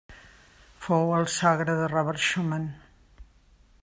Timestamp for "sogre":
1.33-1.75